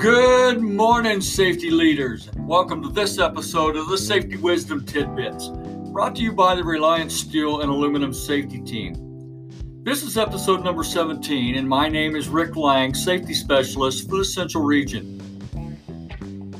[0.00, 2.30] Good morning, safety leaders.
[2.38, 5.48] Welcome to this episode of the Safety Wisdom Tidbits,
[5.92, 8.94] brought to you by the Reliance Steel and Aluminum Safety Team.
[9.82, 14.24] This is episode number 17, and my name is Rick Lang, Safety Specialist for the
[14.24, 15.20] Central Region.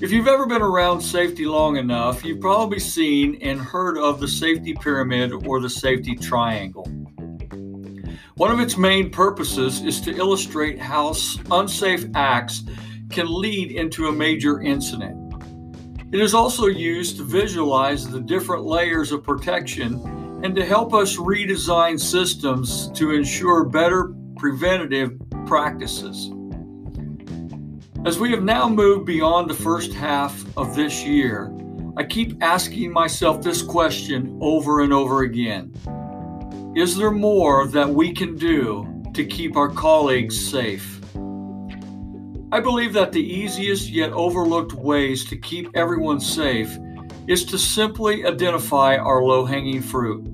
[0.03, 4.29] If you've ever been around safety long enough, you've probably seen and heard of the
[4.29, 6.85] safety pyramid or the safety triangle.
[8.35, 11.15] One of its main purposes is to illustrate how
[11.51, 12.65] unsafe acts
[13.11, 15.17] can lead into a major incident.
[16.13, 21.17] It is also used to visualize the different layers of protection and to help us
[21.17, 25.13] redesign systems to ensure better preventative
[25.47, 26.33] practices.
[28.07, 31.53] As we have now moved beyond the first half of this year,
[31.97, 35.75] I keep asking myself this question over and over again
[36.75, 41.00] Is there more that we can do to keep our colleagues safe?
[42.53, 46.77] I believe that the easiest yet overlooked ways to keep everyone safe
[47.29, 50.25] is to simply identify our low hanging fruit.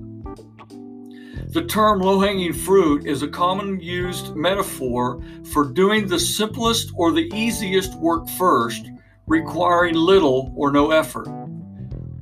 [1.53, 7.13] The term low hanging fruit is a common used metaphor for doing the simplest or
[7.13, 8.91] the easiest work first,
[9.27, 11.29] requiring little or no effort,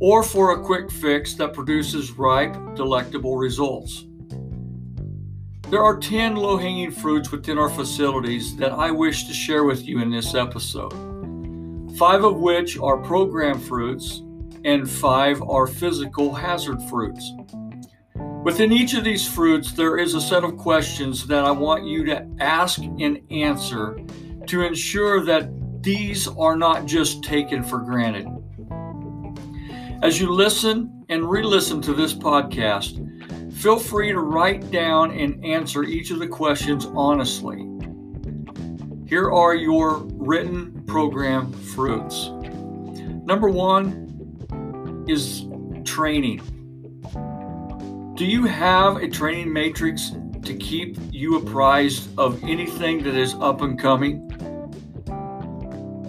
[0.00, 4.06] or for a quick fix that produces ripe, delectable results.
[5.70, 9.86] There are 10 low hanging fruits within our facilities that I wish to share with
[9.86, 10.92] you in this episode.
[11.98, 14.22] Five of which are program fruits,
[14.64, 17.32] and five are physical hazard fruits.
[18.44, 22.04] Within each of these fruits, there is a set of questions that I want you
[22.04, 23.98] to ask and answer
[24.46, 25.48] to ensure that
[25.82, 28.26] these are not just taken for granted.
[30.02, 33.00] As you listen and re listen to this podcast,
[33.54, 37.66] Feel free to write down and answer each of the questions honestly.
[39.06, 42.30] Here are your written program fruits.
[43.24, 45.46] Number one is
[45.84, 46.42] training.
[48.16, 50.12] Do you have a training matrix
[50.42, 54.28] to keep you apprised of anything that is up and coming?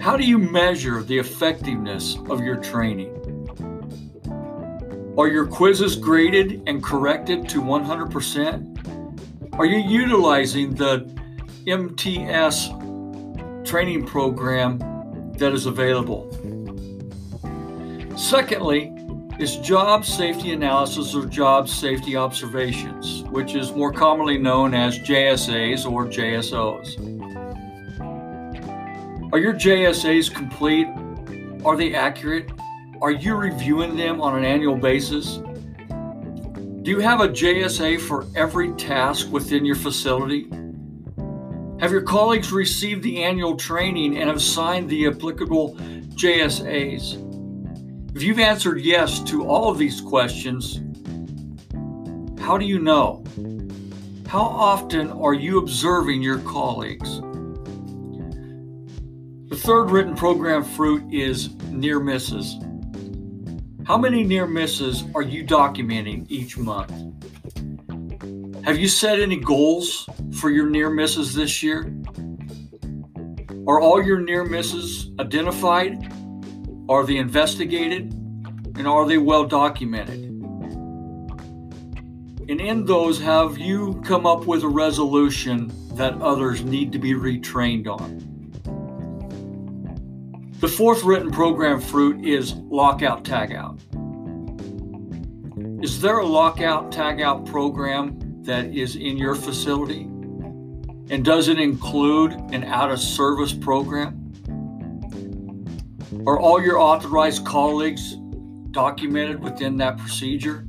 [0.01, 3.24] How do you measure the effectiveness of your training?
[5.17, 9.57] Are your quizzes graded and corrected to 100%?
[9.57, 11.09] Are you utilizing the
[11.65, 12.67] MTS
[13.63, 14.77] training program
[15.37, 16.29] that is available?
[18.17, 18.91] Secondly,
[19.39, 25.89] is job safety analysis or job safety observations, which is more commonly known as JSAs
[25.89, 26.97] or JSOs.
[29.31, 30.87] Are your JSAs complete?
[31.65, 32.51] Are they accurate?
[33.05, 35.37] Are you reviewing them on an annual basis?
[35.37, 40.49] Do you have a JSA for every task within your facility?
[41.79, 45.75] Have your colleagues received the annual training and have signed the applicable
[46.15, 48.15] JSAs?
[48.15, 50.81] If you've answered yes to all of these questions,
[52.41, 53.23] how do you know?
[54.25, 57.21] How often are you observing your colleagues?
[59.51, 62.57] The third written program fruit is near misses.
[63.85, 66.91] How many near misses are you documenting each month?
[68.65, 70.09] Have you set any goals
[70.39, 71.95] for your near misses this year?
[73.67, 76.11] Are all your near misses identified?
[76.89, 78.11] Are they investigated?
[78.75, 80.23] And are they well documented?
[82.49, 87.13] And in those, have you come up with a resolution that others need to be
[87.13, 88.34] retrained on?
[90.65, 93.79] The fourth written program fruit is lockout tagout.
[95.83, 100.05] Is there a lockout tagout program that is in your facility?
[101.11, 104.33] And does it include an out of service program?
[106.25, 108.15] Are all your authorized colleagues
[108.71, 110.65] documented within that procedure?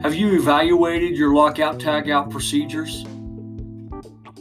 [0.00, 3.04] Have you evaluated your lockout tagout procedures?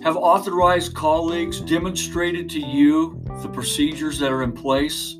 [0.01, 5.17] Have authorized colleagues demonstrated to you the procedures that are in place?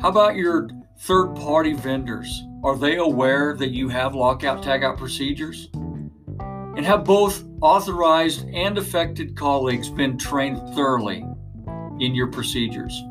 [0.00, 0.68] How about your
[1.00, 2.44] third party vendors?
[2.62, 5.68] Are they aware that you have lockout tagout procedures?
[5.74, 11.24] And have both authorized and affected colleagues been trained thoroughly
[11.98, 13.02] in your procedures?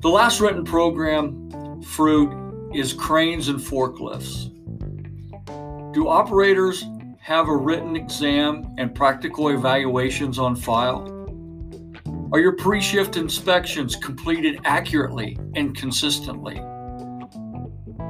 [0.00, 4.48] The last written program, Fruit, is cranes and forklifts.
[5.92, 6.84] Do operators
[7.30, 11.06] have a written exam and practical evaluations on file?
[12.32, 16.58] Are your pre shift inspections completed accurately and consistently?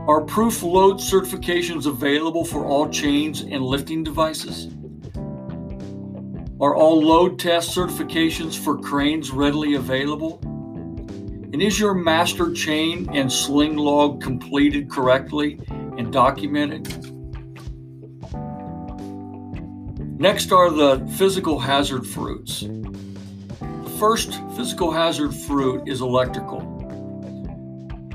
[0.09, 4.69] Are proof load certifications available for all chains and lifting devices?
[6.59, 10.39] Are all load test certifications for cranes readily available?
[11.53, 17.20] And is your master chain and sling log completed correctly and documented?
[20.21, 22.61] Next are the physical hazard fruits.
[22.61, 26.61] The first physical hazard fruit is electrical.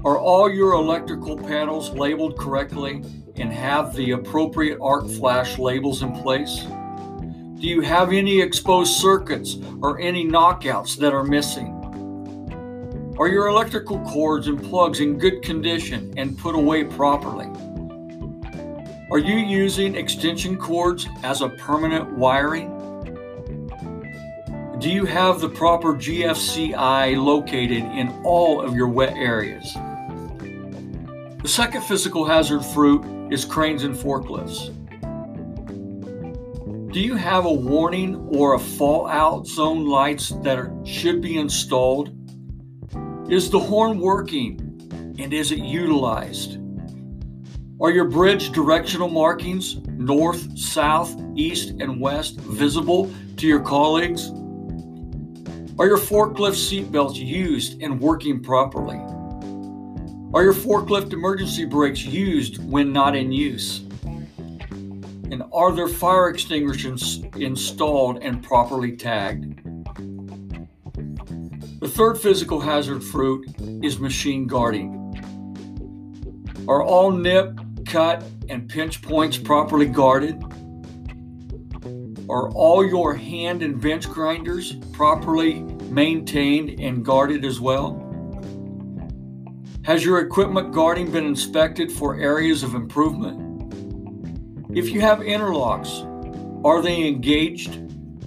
[0.05, 3.01] Are all your electrical panels labeled correctly
[3.37, 6.67] and have the appropriate arc flash labels in place?
[7.59, 11.71] Do you have any exposed circuits or any knockouts that are missing?
[13.17, 17.47] Are your electrical cords and plugs in good condition and put away properly?
[19.11, 22.71] Are you using extension cords as a permanent wiring?
[24.79, 29.71] Do you have the proper GFCI located in all of your wet areas?
[31.43, 34.73] The second physical hazard fruit is cranes and forklifts.
[36.91, 42.09] Do you have a warning or a fallout zone lights that are, should be installed?
[43.29, 46.57] Is the horn working and is it utilized?
[47.81, 54.29] Are your bridge directional markings, north, south, east, and west, visible to your colleagues?
[55.77, 58.95] Are your forklift seatbelts used and working properly?
[60.33, 63.79] Are your forklift emergency brakes used when not in use?
[65.29, 69.59] And are there fire extinguishers installed and properly tagged?
[71.81, 73.45] The third physical hazard fruit
[73.83, 75.01] is machine guarding.
[76.69, 77.59] Are all nip,
[77.95, 80.43] cut, and pinch points properly guarded?
[82.29, 88.01] Are all your hand and bench grinders properly maintained and guarded as well?
[89.85, 93.71] Has your equipment guarding been inspected for areas of improvement?
[94.75, 96.03] If you have interlocks,
[96.65, 97.75] are they engaged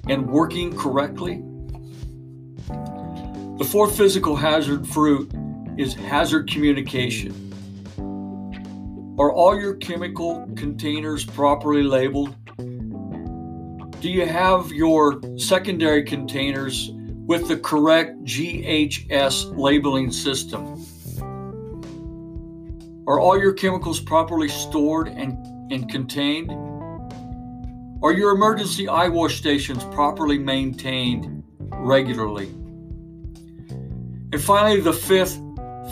[0.09, 1.43] and working correctly?
[2.69, 5.31] The fourth physical hazard fruit
[5.77, 7.48] is hazard communication.
[9.19, 12.37] Are all your chemical containers properly labeled?
[14.01, 16.93] Do you have your secondary containers
[17.27, 20.87] with the correct GHS labeling system?
[23.09, 25.37] Are all your chemicals properly stored and,
[25.73, 26.53] and contained?
[28.05, 31.43] Are your emergency eye wash stations properly maintained
[31.73, 32.47] regularly?
[34.33, 35.41] And finally, the fifth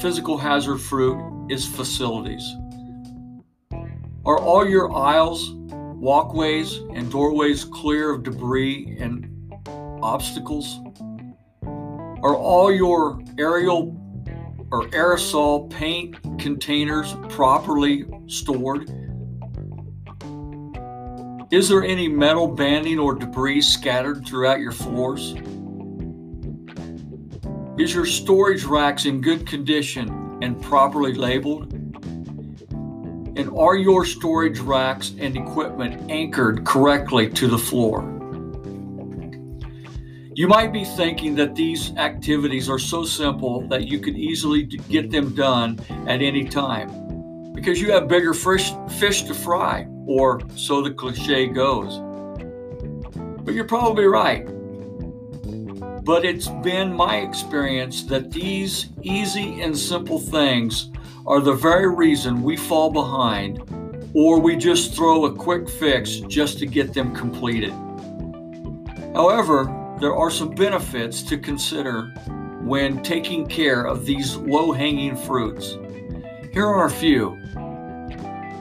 [0.01, 2.49] physical hazard fruit is facilities.
[4.27, 9.31] Are all your aisles, walkways, and doorways clear of debris and
[10.03, 10.81] obstacles?
[11.63, 13.97] Are all your aerial
[14.73, 18.91] or aerosol paint containers properly stored?
[21.53, 25.37] Is there any metal banding or debris scattered throughout your floors?
[27.79, 31.76] Is your storage racks in good condition and properly labeled?
[33.37, 38.01] And are your storage racks and equipment anchored correctly to the floor?
[40.35, 45.11] You might be thinking that these activities are so simple that you could easily get
[45.11, 50.81] them done at any time because you have bigger fish, fish to fry, or so
[50.83, 51.99] the cliche goes.
[53.45, 54.47] But you're probably right.
[56.05, 60.91] But it's been my experience that these easy and simple things
[61.27, 63.61] are the very reason we fall behind
[64.15, 67.73] or we just throw a quick fix just to get them completed.
[69.13, 69.65] However,
[70.01, 72.13] there are some benefits to consider
[72.63, 75.77] when taking care of these low hanging fruits.
[76.53, 77.39] Here are a few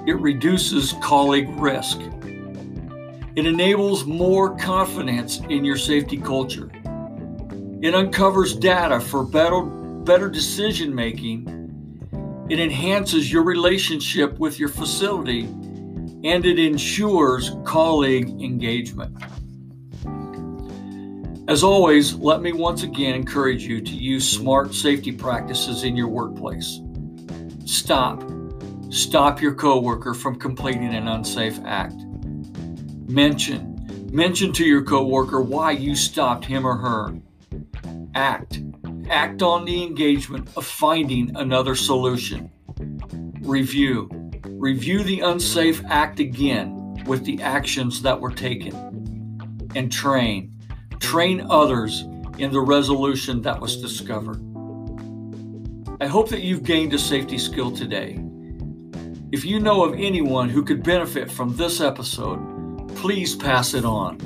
[0.07, 1.99] it reduces colleague risk,
[3.35, 6.69] it enables more confidence in your safety culture,
[7.81, 11.64] it uncovers data for better, better decision making
[12.49, 15.45] it enhances your relationship with your facility
[16.23, 19.15] and it ensures colleague engagement.
[21.47, 26.07] As always, let me once again encourage you to use smart safety practices in your
[26.07, 26.81] workplace.
[27.65, 28.23] Stop.
[28.89, 31.95] Stop your coworker from completing an unsafe act.
[33.07, 34.09] Mention.
[34.11, 37.15] Mention to your coworker why you stopped him or her.
[38.15, 38.64] Act
[39.09, 42.49] act on the engagement of finding another solution.
[43.41, 44.09] Review.
[44.45, 48.73] Review the unsafe act again with the actions that were taken.
[49.75, 50.53] And train.
[50.99, 52.01] Train others
[52.37, 54.41] in the resolution that was discovered.
[56.01, 58.19] I hope that you've gained a safety skill today.
[59.31, 62.39] If you know of anyone who could benefit from this episode,
[62.95, 64.17] please pass it on.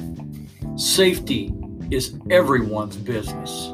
[0.77, 1.53] Safety
[1.91, 3.73] is everyone's business.